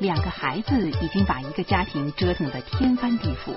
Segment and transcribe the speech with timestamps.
[0.00, 3.52] 两个孩子已经把一个家庭折腾得天翻地覆，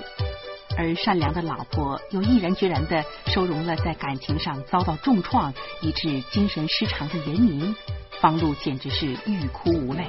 [0.76, 7.76] 而善良的老婆又毅然决然的收容了在感情上遭到重创以致精神失常的严明，
[8.20, 10.08] 方露简直是欲哭无泪。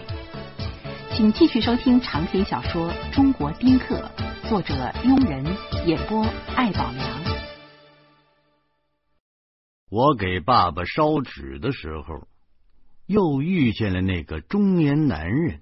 [1.12, 4.10] 请继续收听长篇小说《中国丁克》，
[4.50, 4.74] 作者
[5.04, 5.46] 庸人，
[5.86, 6.26] 演播
[6.56, 7.24] 艾宝良。
[9.92, 12.28] 我给爸爸烧纸的时候，
[13.06, 15.62] 又遇见了那个中年男人。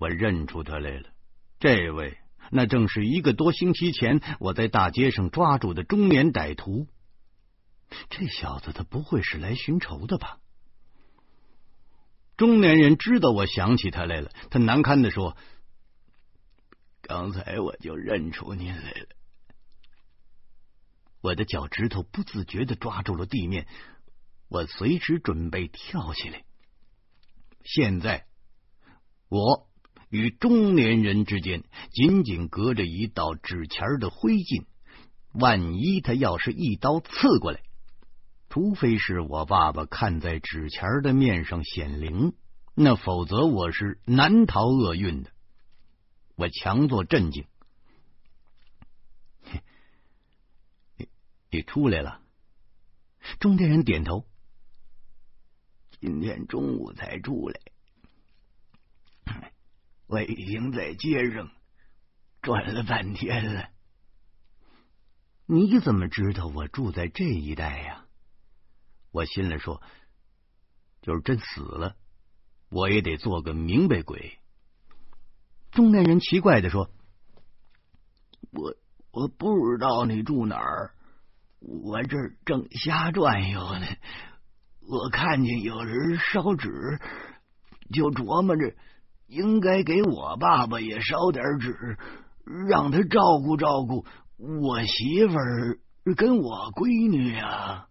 [0.00, 1.10] 我认出他来了，
[1.58, 2.18] 这位
[2.50, 6.86] 那正是一个多星期前我在大街上抓住的中年歹徒。
[8.10, 10.40] 这小子他不会是来寻仇的吧？
[12.36, 15.36] 中年人知道我想起他来了，他难堪的说
[17.02, 19.06] ：“刚才我就认出您来了。”
[21.20, 23.66] 我的脚趾头不自觉的抓住了地面，
[24.48, 26.44] 我随时准备跳起来。
[27.64, 28.26] 现在，
[29.28, 29.67] 我
[30.08, 34.64] 与中年人之间仅仅隔着一道纸钱的灰烬，
[35.32, 37.60] 万一他要是一刀刺过来。
[38.48, 42.32] 除非是我爸爸看在纸钱的面上显灵，
[42.74, 45.30] 那否则我是难逃厄运的。
[46.34, 47.44] 我强作镇静，
[50.96, 51.08] 你
[51.50, 52.22] 你出来了。
[53.38, 54.24] 中年人点头。
[56.00, 57.60] 今天中午才出来，
[60.08, 61.50] 我已经在街上
[62.42, 63.68] 转了半天了。
[65.46, 68.04] 你怎么知道我住在这一带呀？
[69.10, 69.82] 我心里说
[71.00, 71.96] ：“就是真死了，
[72.68, 74.38] 我也得做个明白鬼。”
[75.72, 76.90] 中年人奇怪的说
[78.52, 78.76] ：“我
[79.10, 80.94] 我不知道你住哪儿，
[81.60, 83.86] 我这正瞎转悠呢。
[84.80, 86.70] 我看见有人烧纸，
[87.92, 88.76] 就琢磨着
[89.28, 91.96] 应该给我爸爸也烧点纸，
[92.68, 94.04] 让他照顾照顾
[94.60, 95.78] 我媳妇儿
[96.16, 97.86] 跟我闺女呀。”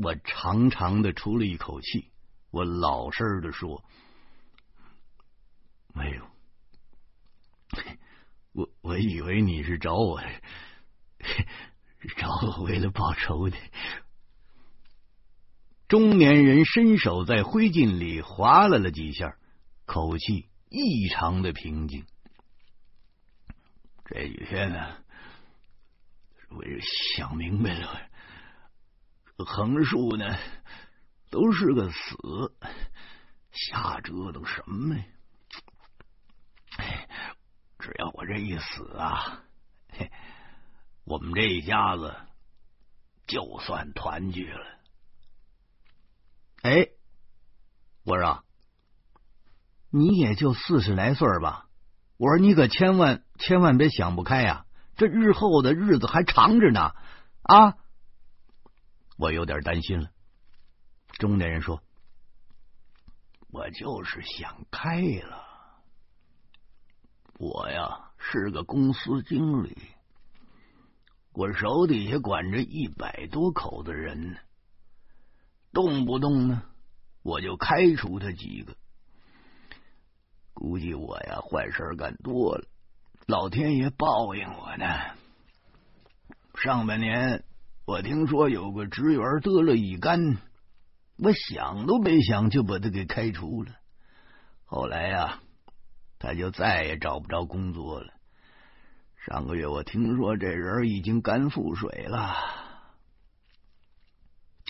[0.00, 2.10] 我长长的出了一口气，
[2.50, 3.82] 我老实的说
[5.94, 6.24] ：“没有，
[8.52, 10.20] 我我以为你是找我，
[12.16, 13.56] 找我为了报仇的。”
[15.88, 19.38] 中年人伸手在灰烬里划拉了几下，
[19.86, 22.04] 口气异常的平静。
[24.04, 24.98] 这几天呢，
[26.50, 26.62] 我
[27.16, 28.02] 想明白了。
[29.38, 30.36] 横竖呢
[31.30, 32.54] 都是个死，
[33.50, 35.04] 瞎折腾什么呀？
[37.78, 39.42] 只要我这一死啊，
[41.04, 42.14] 我们这一家子
[43.26, 44.77] 就算团聚了。
[46.68, 46.88] 哎，
[48.04, 48.44] 我说，
[49.90, 51.68] 你也就四十来岁吧？
[52.18, 54.66] 我说你可千万千万别想不开呀！
[54.96, 56.92] 这日后的日子还长着呢
[57.42, 57.76] 啊！
[59.16, 60.10] 我有点担心了。
[61.18, 61.82] 中年人说
[63.50, 65.46] ：“我就是想开了。
[67.38, 69.76] 我呀是个公司经理，
[71.32, 74.38] 我手底下管着一百多口子人呢，
[75.78, 76.62] 动不动呢
[77.22, 78.74] 我就开除他几个。
[80.52, 82.64] 估计我呀坏事干多了，
[83.26, 84.84] 老天爷报应我呢。
[86.56, 87.44] 上半年。”
[87.86, 90.36] 我听说有个职员得了乙肝，
[91.16, 93.72] 我想都没想就把他给开除了。
[94.66, 95.40] 后来呀，
[96.18, 98.12] 他就再也找不着工作了。
[99.24, 102.36] 上个月我听说这人已经肝腹水了。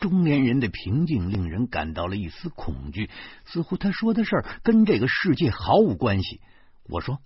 [0.01, 3.11] 中年人的平静令人感到了一丝恐惧，
[3.45, 6.41] 似乎他说的事儿跟这个世界毫无关系。
[6.85, 7.19] 我说：“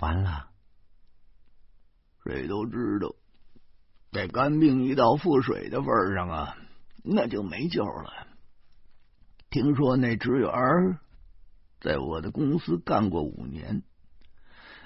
[0.00, 0.48] 完了，
[2.24, 3.14] 谁都知道。”
[4.12, 6.56] 这肝病一到腹水的份上啊，
[7.02, 8.28] 那就没救了。
[9.50, 10.50] 听说那职员
[11.80, 13.82] 在我的公司干过五年，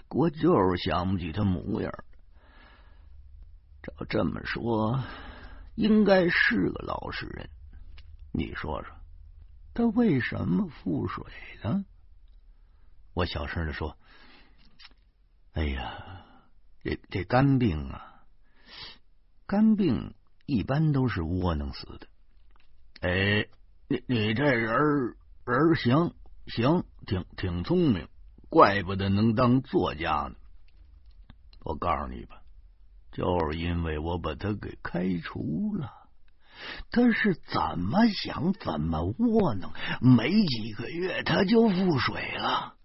[0.08, 1.92] 我就是想不起他模样。
[3.82, 5.04] 照这么说，
[5.78, 7.48] 应该是个老实人。
[8.32, 8.92] 你说说，
[9.74, 11.24] 他为什么腹水
[11.62, 11.84] 呢？
[13.14, 13.96] 我小声的说
[15.54, 16.24] ：“哎呀，
[16.82, 18.24] 这这肝病啊。”
[19.46, 20.14] 肝病
[20.46, 22.08] 一般都是窝囊死的。
[23.00, 23.48] 哎，
[23.86, 26.12] 你你这人人行
[26.48, 28.08] 行，挺挺聪明，
[28.48, 30.34] 怪不得能当作家呢。
[31.60, 32.42] 我告诉你吧，
[33.18, 35.92] 就是因为我把他给开除了，
[36.92, 42.76] 他是怎么想怎么窝囊，没几个月他就腹水了。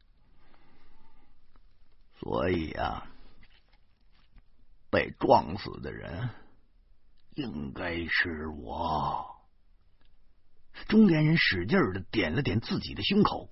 [2.19, 3.05] 所以啊，
[4.89, 6.31] 被撞死的人
[7.35, 9.35] 应该是我。
[10.87, 13.51] 中年人使劲的点了点自己的胸口，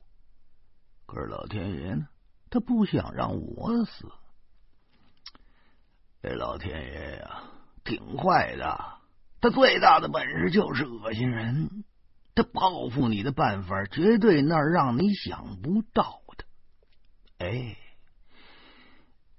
[1.05, 2.07] 可是老天爷呢？
[2.49, 4.11] 他不想让我死。
[6.21, 7.43] 这老天爷呀，
[7.83, 8.99] 挺坏的。
[9.41, 11.83] 他最大的本事就是恶心人。
[12.35, 16.45] 他报复你的办法，绝对那让你想不到的。
[17.39, 17.75] 哎，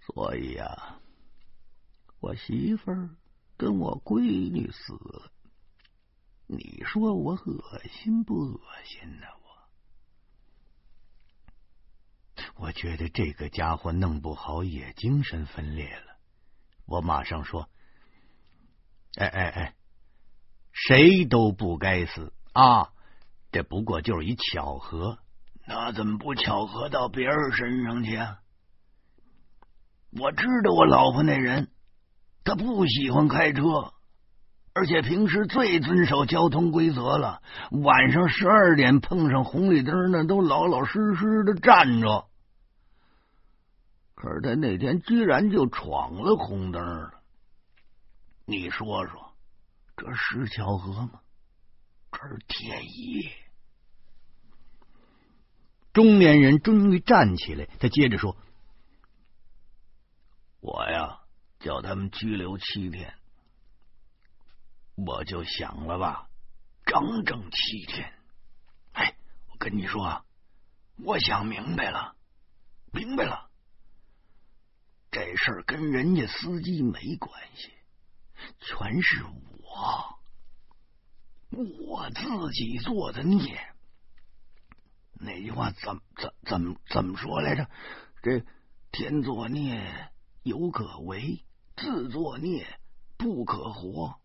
[0.07, 0.99] 所以呀，
[2.21, 2.93] 我媳妇
[3.57, 4.21] 跟我闺
[4.53, 5.31] 女死了。
[6.49, 9.27] 你说我恶心不恶心呢？
[12.57, 16.12] 我我觉得这个家伙弄不好也精神分裂了。
[16.93, 17.71] 我马上说
[19.17, 19.75] ：“哎哎哎，
[20.73, 22.91] 谁都不该死啊！
[23.51, 25.19] 这不过就是一巧合，
[25.67, 28.41] 那怎么不巧合到别人身上去啊？
[30.21, 31.71] 我知道我老婆那人，
[32.45, 33.95] 她不喜欢开车。”
[34.75, 42.27] 而且平时最遵守交通规则了，晚上十二点碰上红绿灯呢，都老老实实的站着。
[44.23, 47.21] 可是他那天居然就闯了红灯了，
[48.45, 49.35] 你说说，
[49.97, 51.21] 这是巧合吗？
[52.13, 53.33] 这是天意。
[55.93, 58.37] 中年人终于站起来，他接着说
[60.63, 61.19] ：“我呀，
[61.59, 63.15] 叫他们拘留七天。”
[64.95, 66.29] 我就想了吧，
[66.87, 68.15] 整整七天。
[68.93, 69.17] 哎，
[69.51, 70.25] 我跟你说，啊
[70.99, 72.15] 我想明白了，
[72.93, 73.51] 明白了，
[75.13, 77.71] 这事跟人家司机没关系，
[78.61, 79.23] 全是
[79.61, 80.19] 我，
[81.51, 83.61] 我自己做的孽。
[85.13, 87.69] 那句话怎怎怎么怎么说来着？
[88.23, 88.43] 这
[88.91, 90.11] 天作孽
[90.45, 91.45] 犹可为，
[91.77, 92.81] 自作孽
[93.19, 94.19] 不可活。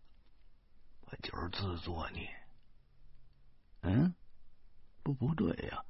[1.02, 2.28] 我就是自作孽，
[3.82, 4.14] 嗯，
[5.02, 5.84] 不不对呀，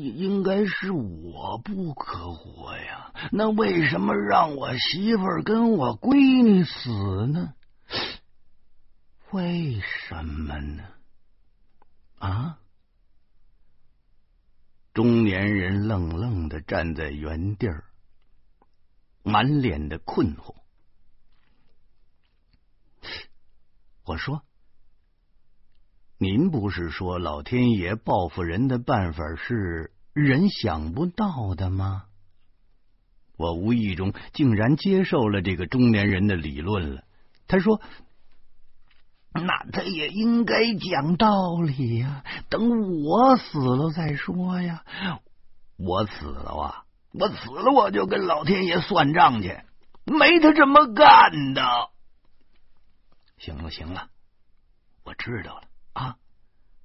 [0.00, 3.12] 应该是我不可活呀。
[3.30, 7.54] 那为什么让我媳妇儿跟我闺女死呢？
[9.30, 10.84] 为什么呢？
[12.18, 12.58] 啊！
[14.92, 17.84] 中年人愣愣的站在原地儿，
[19.22, 20.54] 满脸的困惑。
[24.04, 24.42] 我说
[26.22, 32.04] ：“您不是说老天爷报复人的办法是人想不到的吗？”
[33.36, 37.02] 我无意中竟然接受了这个中年人的理论了。
[37.48, 37.80] 他说
[39.34, 42.70] ：“那他也应该讲道理呀，等
[43.02, 44.84] 我死了再说呀。
[45.76, 49.58] 我死了啊，我死了我就跟老天爷算账去，
[50.04, 51.62] 没他这么干的。”
[53.38, 54.08] 行了，行了，
[55.02, 56.18] 我知道了啊！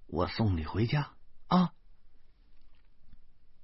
[0.07, 1.11] 我送你回家
[1.47, 1.73] 啊！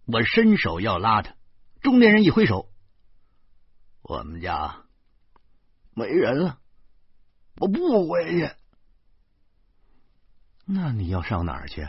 [0.06, 1.36] 我伸手要拉他，
[1.82, 2.70] 中年人一挥手
[4.04, 4.84] ：“我们家
[5.94, 6.60] 没人了，
[7.56, 8.52] 我不回去。”
[10.66, 11.88] 那你要上哪儿去？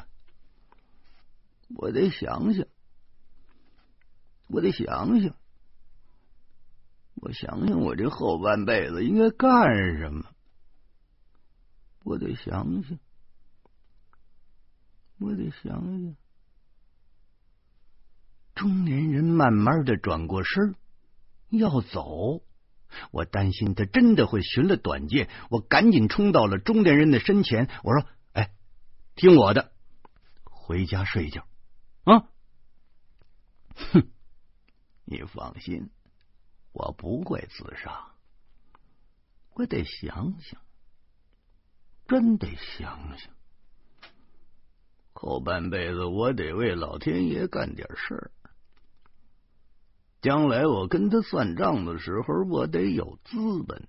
[1.76, 2.66] 我得想想，
[4.48, 5.36] 我得想想，
[7.14, 10.30] 我想想，我这后半辈子应该干什么。
[12.04, 12.98] 我得想想，
[15.24, 16.16] 我得想想。
[18.54, 20.76] 中年人慢慢的转过身
[21.48, 22.42] 要走，
[23.10, 28.52] 我担心他真的会寻了短见，我赶紧冲到了中年人的身前，我说：“哎，
[29.16, 29.72] 听我的，
[30.44, 31.46] 回家睡觉
[32.04, 32.28] 啊！”
[33.74, 34.10] 哼，
[35.04, 35.90] 你放心，
[36.72, 38.12] 我不会自杀，
[39.54, 40.60] 我得想想。
[42.06, 43.33] 真得想想，
[45.24, 48.30] 后半辈子我得为老天爷干点事儿。
[50.20, 53.88] 将来我跟他算账的时候，我得有资本，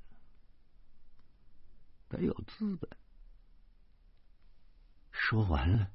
[2.08, 2.90] 得有资本。
[5.12, 5.90] 说完了，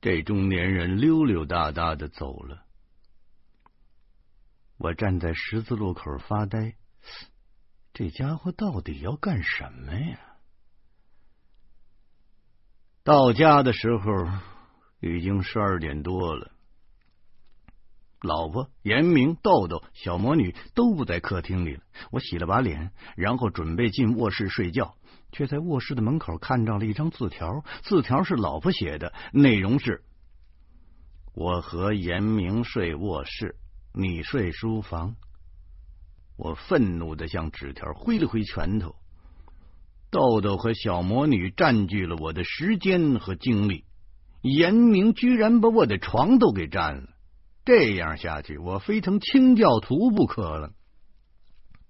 [0.00, 2.64] 这中年人溜溜达达的走了。
[4.76, 6.76] 我站在十字路口发呆，
[7.92, 10.31] 这家伙到底要干什么呀？
[13.04, 14.28] 到家的时候
[15.00, 16.52] 已经十二点多了，
[18.20, 21.82] 老婆、严明、豆豆、小魔女都不在客厅里了。
[22.12, 24.94] 我洗了把脸，然后准备进卧室睡觉，
[25.32, 27.64] 却在卧室的门口看到了一张字条。
[27.82, 30.04] 字条是老婆写的，内容是
[31.34, 33.56] ：“我和严明睡卧室，
[33.92, 35.16] 你睡书房。”
[36.38, 38.94] 我愤怒的向纸条挥了挥拳头。
[40.12, 43.86] 豆豆和小魔女占据了我的时间和精力，
[44.42, 47.08] 严明居然把我的床都给占了。
[47.64, 50.72] 这样下去，我非成清教徒不可了。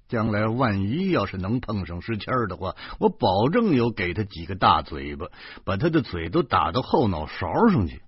[0.06, 5.26] 将来万一要是能碰上石谦的话，我保证有给他几个大嘴巴，
[5.64, 8.02] 把他的嘴都打到后脑勺上去。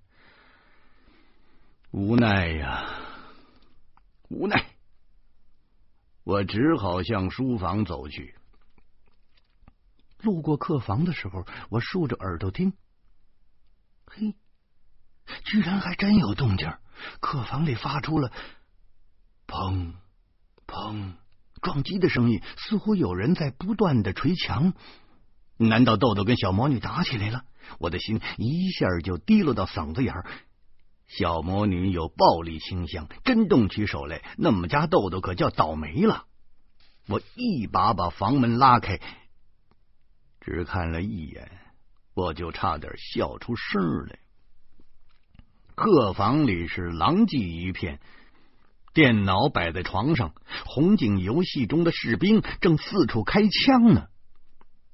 [1.91, 2.89] 无奈呀，
[4.29, 4.65] 无奈，
[6.23, 8.35] 我只好向书房走去。
[10.25, 12.73] 路过客房的时候，我竖着耳朵听，
[14.07, 14.35] 嘿，
[15.45, 16.73] 居然还真有动静。
[17.21, 18.33] 客房里发出了
[19.47, 19.93] 砰
[20.67, 21.13] 砰
[21.61, 24.73] 撞击的声音，似乎有人在不断的捶墙。
[25.57, 27.45] 难道豆豆跟小魔女打起来了？
[27.79, 30.27] 我的心一下就滴落到嗓子眼儿。
[31.07, 36.25] 小魔女有暴力倾向，真动起手来，那么家豆豆可叫倒霉了。
[37.07, 39.01] 我一把把房门拉开，
[40.45, 41.51] 只看了一眼，
[42.13, 44.19] 我就差点笑出声来。
[45.75, 47.99] 客房里是狼藉一片，
[48.93, 50.35] 电脑摆在床上，
[50.67, 54.09] 红警游戏中的士兵正四处开枪呢。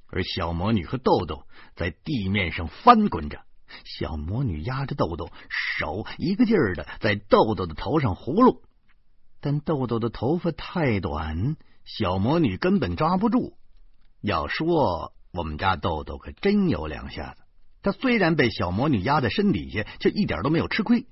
[0.07, 3.43] 而小魔女和豆豆在地面上翻滚着，
[3.85, 8.63] 小魔女压着豆豆，手一个劲儿的在豆豆的头上葫芦，
[9.41, 13.57] 但豆豆的头发太短，小魔女根本抓不住。
[14.21, 17.43] 要说我们家豆豆可真有两下子。
[17.83, 21.07] 他虽然被小魔女压在身底下，却一点都没有吃亏，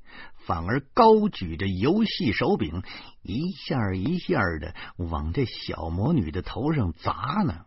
[0.45, 2.83] 反而高举着游戏手柄，
[3.23, 7.13] 一下一下的往这小魔女的头上砸
[7.47, 7.65] 呢。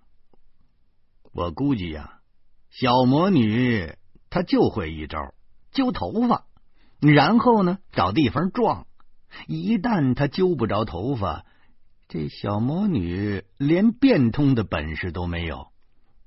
[1.34, 2.20] 我估计呀，
[2.70, 3.96] 小魔女
[4.30, 5.34] 她就会一招
[5.72, 6.46] 揪头发，
[7.00, 8.86] 然后呢找地方撞。
[9.48, 11.44] 一旦她揪不着头发，
[12.08, 15.71] 这小魔女连变通的本事都没有。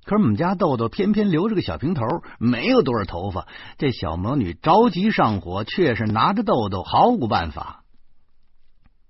[0.04, 2.04] 可是我们家豆豆偏偏留着个小平头，
[2.38, 3.48] 没有多少头发。
[3.78, 7.84] 这小魔女着急上火，却是拿着豆豆毫无办法。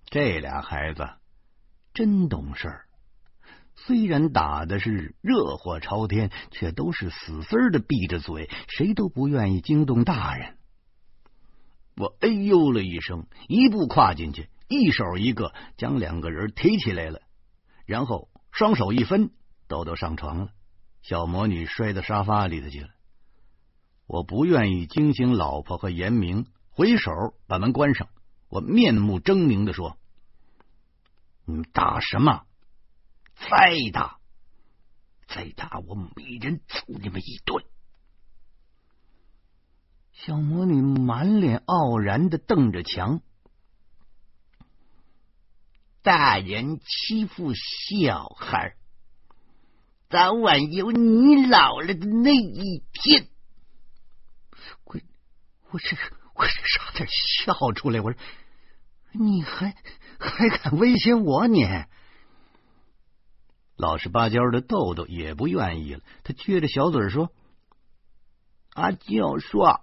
[0.06, 1.08] 这俩孩子
[1.92, 2.82] 真懂事，
[3.74, 10.56] 虽然打的是热火朝天，却都是死死的闭着嘴，谁都不愿意惊动大人。
[11.96, 17.20] 我哎呦了一声，一步跨进去，一手一个将两个人提起来了，
[17.84, 19.30] 然后双手一分，
[19.66, 20.50] 豆豆上床了。
[21.04, 22.88] 小魔女摔到沙发里头去了。
[24.06, 27.12] 我不愿意惊醒老婆和严明，回手
[27.46, 28.08] 把门关上。
[28.48, 29.98] 我面目狰狞的说
[31.44, 32.46] ：“你打什么？
[33.34, 34.18] 再打，
[35.26, 37.62] 再打，我每人揍你们一顿！”
[40.10, 43.20] 小魔女满脸傲然的瞪着墙。
[46.00, 48.76] 大人欺负小孩。
[50.14, 53.26] 早晚有你老了的那一天。
[54.84, 55.00] 我
[55.72, 55.96] 我这
[56.36, 58.00] 我这差点笑出来。
[58.00, 58.20] 我说
[59.10, 59.74] 你还
[60.20, 61.66] 还敢威胁我你？
[63.74, 67.32] 老实巴交的豆豆也不愿意了，他撅着小嘴说
[68.74, 69.80] ：“阿舅说，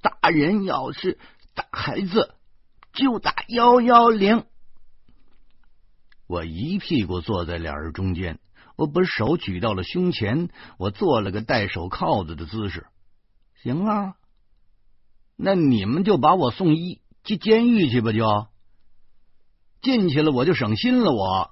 [0.00, 1.18] 大人要是
[1.54, 2.34] 打孩子，
[2.94, 4.46] 就打幺幺零。”
[6.28, 8.38] 我一屁股坐在俩人中间，
[8.76, 12.86] 我把手举到了胸前，我做了个戴手铐子的姿势。
[13.62, 14.14] 行啊，
[15.36, 18.46] 那你们就把我送医去监狱去吧，就
[19.80, 21.12] 进去了，我就省心了。
[21.12, 21.50] 我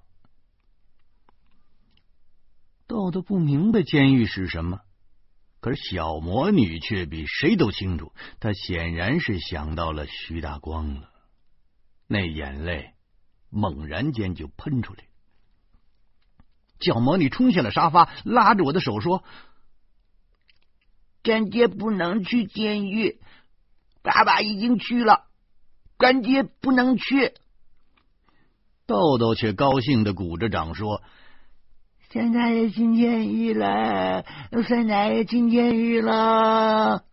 [2.87, 4.81] 豆豆不明白监狱是什么，
[5.61, 11.09] 可是小魔女却比谁都清楚，她显然是想到了徐大光了，
[12.07, 12.93] 那眼泪。
[13.51, 15.05] 猛然间就喷出来，
[16.81, 19.25] 小魔女冲下了沙发，拉着我的手说
[21.23, 23.21] ：“干爹不能去监狱，
[24.03, 25.27] 爸爸已经去了，
[25.97, 27.35] 干爹不能去。”
[28.87, 31.03] 豆豆却高兴的鼓着掌说
[32.11, 34.25] ：“三大爷进监狱了，
[34.69, 37.05] 三大爷进监狱了。”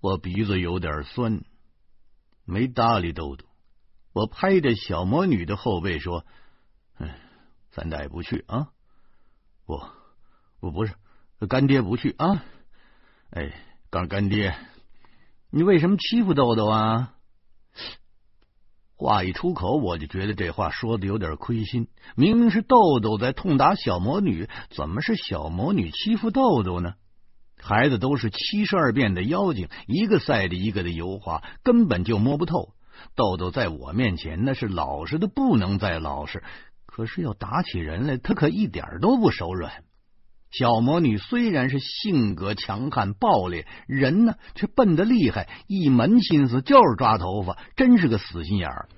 [0.00, 1.42] 我鼻子有点酸，
[2.44, 3.44] 没搭理豆豆。
[4.20, 6.26] 我拍着小魔女的后背说
[7.00, 7.18] ：“哎，
[7.70, 8.68] 三大爷不去啊！
[9.64, 9.80] 不
[10.60, 10.94] 我不是
[11.48, 12.44] 干爹不去啊！
[13.30, 13.54] 哎，
[13.88, 14.54] 干干爹，
[15.48, 17.14] 你为什么欺负豆豆啊？
[18.94, 21.88] 话一出口，我就觉得这话说的有点亏心。
[22.14, 26.92] 明明是豆豆在痛打小魔女，怎么是小魔女欺负豆豆呢？
[27.56, 32.74] 孩子都是七十二变的妖精，一个赛的一个的油滑，根本就摸不透。
[33.14, 36.42] 豆豆在我面前那是老实的不能再老实，
[36.86, 39.84] 可是要打起人来，他可一点都不手软。
[40.50, 48.88] 小魔女虽然是性格强悍暴烈，人呢却笨得厉害，一门心思就是抓头发，真是个死心眼儿。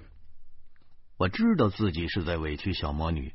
[1.19, 3.35] 我知道自己是在委屈小魔女，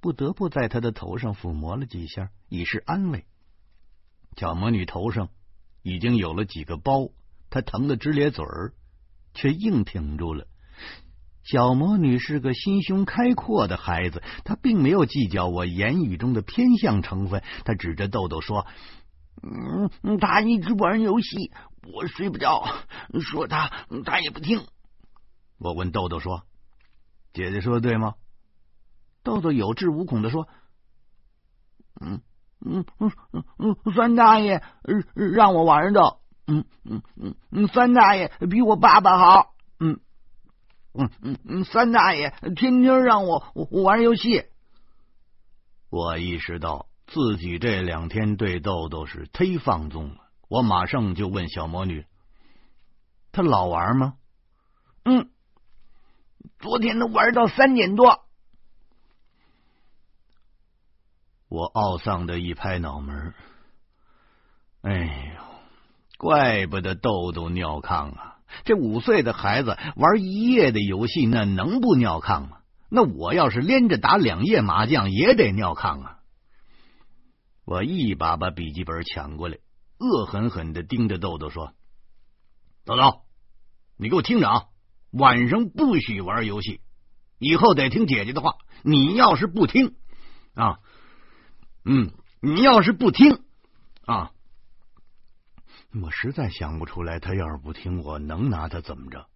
[0.00, 3.24] 不得不在她的头上抚摸了几下，以示安慰。
[4.36, 5.28] 小魔女头上
[5.82, 7.10] 已经有了几个包，
[7.50, 8.72] 她疼得直咧嘴儿，
[9.38, 10.46] 却硬挺住了。
[11.44, 17.42] 小魔女是个心胸开阔的孩子，她并没有计较我言语中的偏向成分。
[17.64, 18.66] 她指着豆豆说
[20.02, 21.52] ：“嗯，他一直玩游戏，
[21.94, 22.66] 我睡不着，
[23.20, 23.70] 说他
[24.04, 24.66] 他也不听。”
[25.58, 26.42] 我问豆豆说
[27.32, 28.14] ：“姐姐说的对吗？”
[29.22, 30.48] 豆豆有恃无恐的说
[32.00, 32.20] ：“嗯
[32.60, 34.62] 嗯嗯嗯嗯，三大爷
[35.14, 36.18] 让我玩的，
[36.48, 40.00] 嗯嗯嗯嗯，三大爷比我爸爸好，嗯。”
[40.94, 44.46] 嗯嗯嗯，三大爷天天让我我玩游戏。
[45.90, 52.04] 我意识到自己这两天对豆豆是忒放纵了，我马上就问小魔女
[53.30, 54.14] ：“他老玩吗
[55.04, 55.30] ？”“嗯，
[56.58, 58.24] 昨天都玩到三点多。”
[61.48, 63.34] 我懊丧的一拍脑门
[64.82, 65.42] ：“哎呦，
[66.18, 68.34] 怪不得豆豆尿炕啊！”
[68.64, 72.58] 这五岁的孩子玩一夜的游戏，那能不尿炕吗？
[72.90, 76.18] 那我要是连着打两夜麻将，也得尿炕啊！
[77.66, 79.58] 我一把把笔记本抢过来，
[79.98, 81.74] 恶狠狠的盯着豆豆说
[82.86, 83.20] ：“豆豆，
[83.98, 84.64] 你给我听着啊！
[85.12, 86.80] 晚上不许玩游戏，
[87.38, 88.54] 以后得听姐姐的话。
[88.82, 89.94] 你要是不听
[90.54, 90.78] 啊，
[91.84, 92.10] 嗯，
[92.40, 93.42] 你要是不听
[94.06, 94.30] 啊。”
[95.94, 99.26] 我实在想不出来，他要是不听，我能拿他怎么着？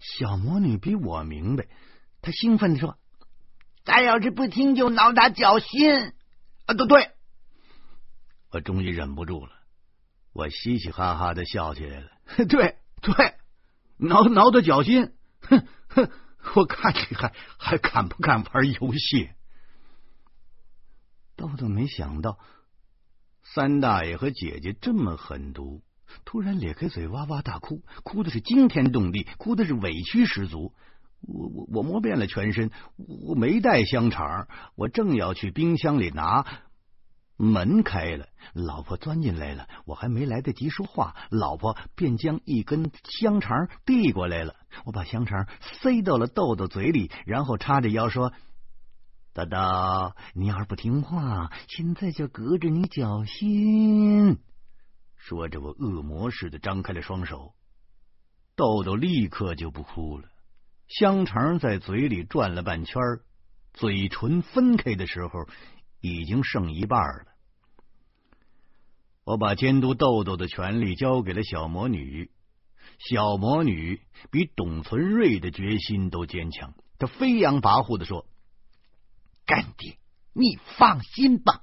[0.00, 1.66] 小魔女比我明白，
[2.20, 2.98] 她兴奋的说
[3.84, 6.12] ：“咱要是不听，就挠他脚心。”
[6.66, 7.12] 啊，对对，
[8.50, 9.52] 我终于忍不住了，
[10.32, 12.10] 我嘻嘻哈哈的笑起来了。
[12.48, 13.36] 对对，
[13.98, 16.10] 挠挠他脚心，哼哼，
[16.56, 19.30] 我看你还还敢不敢玩游戏？
[21.36, 22.40] 豆豆没想到。
[23.56, 25.80] 三大爷和姐姐这么狠毒，
[26.26, 30.74] 突然咧开嘴哇哇大哭，哭的是惊天动地，哭的是委屈十足。
[31.22, 36.44] 我我我摸遍了全身，我没带香肠，我正要去冰箱里拿，
[37.38, 44.54] 门开了，老婆钻进来了，我还没来得及说话，老婆便将一根香肠递过来了。
[44.84, 45.48] 我把香肠
[45.80, 48.34] 塞到了豆豆嘴里，然后叉着腰说。
[49.36, 54.38] 豆豆，你要是不听话，现在就隔着你脚心。
[55.14, 57.52] 说着，我恶魔似的张开了双手。
[58.54, 60.30] 豆豆立刻就不哭了，
[60.88, 62.98] 香肠在嘴里转了半圈，
[63.74, 65.46] 嘴唇分开的时候，
[66.00, 67.26] 已经剩一半了。
[69.24, 72.30] 我把监督豆豆的权利交给了小魔女。
[72.98, 78.26] 小魔女比董存瑞的决心都坚强，她飞扬跋扈的说。
[79.46, 79.98] 干爹，
[80.32, 81.62] 你放心吧，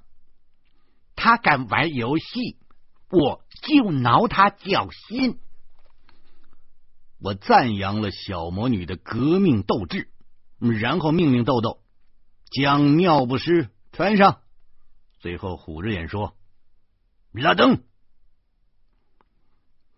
[1.14, 2.58] 他敢玩游戏，
[3.10, 5.38] 我就挠他脚心。
[7.18, 10.10] 我赞扬了小魔女的革命斗志，
[10.58, 11.82] 然后命令豆豆
[12.50, 14.40] 将尿不湿穿上，
[15.20, 16.36] 最后虎着眼说
[17.32, 17.82] ：“拉灯。”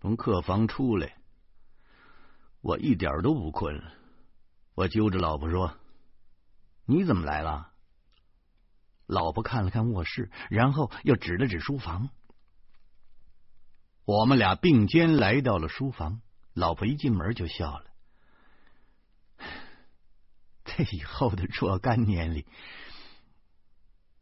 [0.00, 1.16] 从客房出来，
[2.60, 3.92] 我一点都不困了。
[4.74, 5.76] 我揪着老婆说
[6.84, 7.72] ：“你怎么来了？”
[9.06, 12.10] 老婆看了看卧室，然后又指了指书房。
[14.04, 16.20] 我们俩并肩来到了书房。
[16.54, 17.84] 老婆一进门就笑了。
[20.64, 22.46] 在以后的若干年里，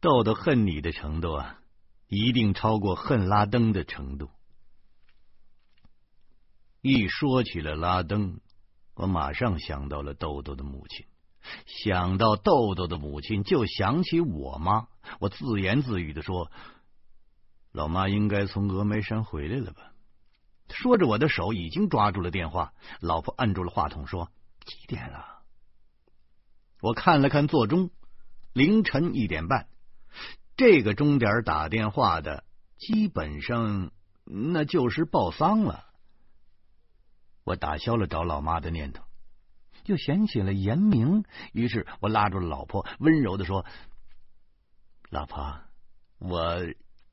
[0.01, 1.61] 豆豆恨你的程度啊，
[2.09, 4.31] 一定超过恨拉登的程度。
[6.81, 8.41] 一说起了拉登，
[8.95, 11.07] 我马上想到了豆豆的母亲。
[11.67, 14.89] 想到豆豆的母亲，就想起我妈。
[15.21, 16.51] 我自言自语的说
[17.73, 19.93] ：“老妈应该从峨眉山回来了吧？”
[20.71, 22.73] 说着，我的手已经抓住了电话。
[23.01, 24.31] 老婆按住了话筒，说
[24.65, 25.43] ：“几点了？”
[26.81, 27.91] 我看了看座钟，
[28.53, 29.69] 凌晨一点半。
[30.57, 32.45] 这个钟点打电话的，
[32.79, 33.91] 基本上
[34.25, 35.85] 那就是报丧了。
[37.45, 39.05] 我打消了找老妈的念头，
[39.85, 43.65] 就想起了严明，于是我拉住了老婆，温柔的说
[45.11, 45.61] ：“老婆，
[46.19, 46.57] 我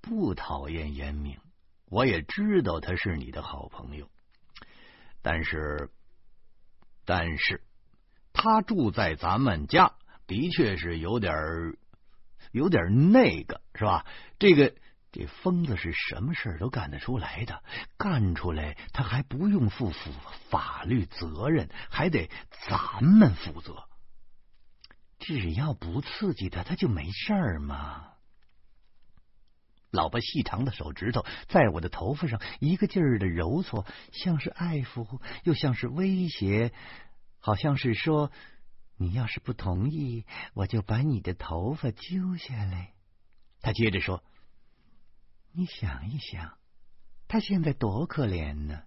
[0.01, 1.37] 不讨厌严明，
[1.85, 4.09] 我也知道他是你的好朋友，
[5.21, 5.91] 但是，
[7.05, 7.61] 但是
[8.33, 9.93] 他住在咱们家，
[10.25, 11.33] 的确是有点
[12.51, 14.05] 有点那个，是吧？
[14.39, 14.73] 这个。”
[15.13, 17.61] 这疯子是什么事都干得出来的，
[17.97, 20.09] 干出来他还不用负负
[20.49, 22.29] 法律责任，还得
[22.69, 23.89] 咱们负责。
[25.19, 28.07] 只要不刺激他，他就没事儿嘛？
[29.89, 36.71] 老婆细长的手指头在我的头发上一个劲儿的揉搓，像是爱抚，又像是威胁，
[37.39, 38.31] 好像是说
[38.95, 42.93] ：“你要是不同意，我就把你的头发揪下来。”
[43.61, 44.23] 他接着说。
[45.53, 46.57] 你想一想，
[47.27, 48.83] 他现在多可怜呢！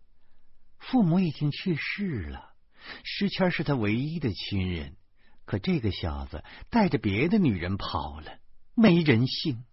[0.78, 2.54] 父母已经去世了，
[3.02, 4.96] 诗谦是他唯一的亲人。
[5.44, 8.38] 可这个小子带着别的女人跑了，
[8.74, 9.64] 没人性。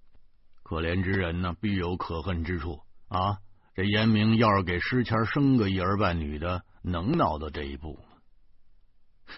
[0.64, 3.40] 可怜之人呢，必有可恨之处啊！
[3.74, 8.04] 这严明要是给诗谦生个一儿半女的，能闹到这一步吗？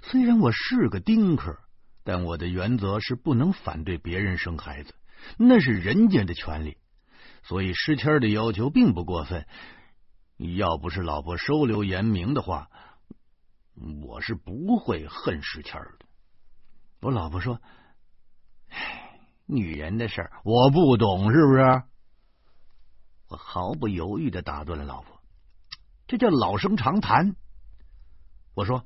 [0.01, 1.59] 虽然我是个丁克，
[2.03, 4.95] 但我的原则是不能反对别人生孩子，
[5.37, 6.77] 那是人家的权利。
[7.43, 9.45] 所以，诗谦的要求并不过分。
[10.38, 12.69] 要不是老婆收留严明的话，
[14.06, 16.06] 我是不会恨诗谦的。
[17.01, 17.62] 我老婆说
[19.45, 21.84] ：“女人的事我不懂，是不是？”
[23.27, 25.21] 我毫不犹豫的打断了老婆
[26.08, 27.36] ：“这叫老生常谈。”
[28.56, 28.86] 我说：“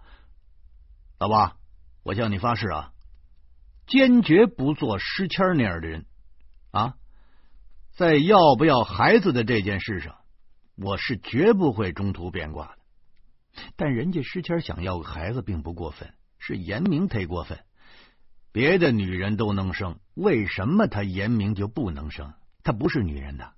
[1.20, 1.58] 老婆，
[2.04, 2.94] 我向你发誓啊，
[3.86, 6.06] 坚决不做诗谦那样的人
[6.72, 6.98] 啊！”
[7.98, 10.20] 在要不要孩子的这件事上，
[10.76, 12.78] 我是绝不会中途变卦的。
[13.76, 17.58] 但人家诗谦想要个孩子并不过分，是严明忒过分。
[18.52, 22.36] 别的女人都能生，为什么他严明就不能生？
[22.62, 23.52] 他不是女人的。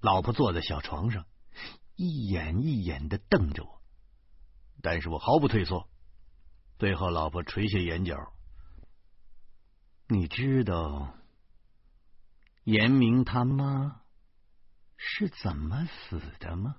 [0.00, 1.26] 老婆坐在小床上，
[1.96, 3.82] 一眼一眼的瞪着我，
[4.80, 5.86] 但是我毫不退缩。
[6.78, 8.32] 最后，老婆垂下眼角，
[10.08, 11.14] 你知道。
[12.64, 14.00] 严明他妈
[14.96, 16.76] 是怎么死的吗？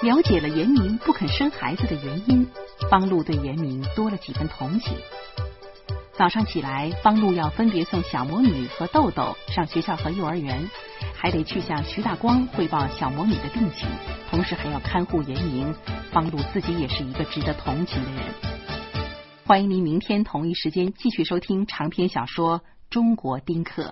[0.00, 2.50] 了解了严明不肯生孩子的原因，
[2.90, 4.96] 方露对严明多了几分同情。
[6.14, 10.70] 早上起来，方露要分别送小魔女和豆豆上学校和幼儿园，
[11.24, 13.88] 还得去向徐大光汇报小魔女的病情，
[14.28, 15.74] 同时还要看护严明。
[16.12, 18.22] 方露自己也是一个值得同情的人。
[19.46, 22.60] 欢迎您明天同一时间继续收听长篇小说
[22.90, 23.82] 《中国丁克》。